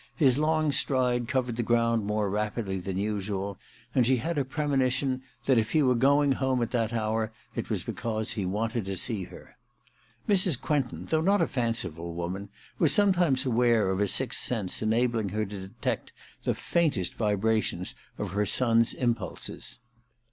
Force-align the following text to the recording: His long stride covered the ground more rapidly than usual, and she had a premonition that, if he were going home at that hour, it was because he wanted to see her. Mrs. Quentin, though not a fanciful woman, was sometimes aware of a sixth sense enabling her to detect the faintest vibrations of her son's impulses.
His 0.15 0.39
long 0.39 0.71
stride 0.71 1.27
covered 1.27 1.57
the 1.57 1.61
ground 1.61 2.07
more 2.07 2.27
rapidly 2.27 2.79
than 2.79 2.97
usual, 2.97 3.59
and 3.93 4.03
she 4.03 4.17
had 4.17 4.35
a 4.39 4.43
premonition 4.43 5.21
that, 5.45 5.59
if 5.59 5.73
he 5.73 5.83
were 5.83 5.93
going 5.93 6.31
home 6.31 6.59
at 6.63 6.71
that 6.71 6.91
hour, 6.91 7.31
it 7.53 7.69
was 7.69 7.83
because 7.83 8.31
he 8.31 8.43
wanted 8.43 8.85
to 8.85 8.95
see 8.95 9.25
her. 9.25 9.57
Mrs. 10.27 10.59
Quentin, 10.59 11.05
though 11.05 11.21
not 11.21 11.39
a 11.39 11.45
fanciful 11.47 12.15
woman, 12.15 12.49
was 12.79 12.91
sometimes 12.91 13.45
aware 13.45 13.91
of 13.91 13.99
a 13.99 14.07
sixth 14.07 14.43
sense 14.43 14.81
enabling 14.81 15.29
her 15.29 15.45
to 15.45 15.67
detect 15.67 16.13
the 16.45 16.55
faintest 16.55 17.13
vibrations 17.13 17.93
of 18.17 18.31
her 18.31 18.47
son's 18.47 18.95
impulses. 18.95 19.77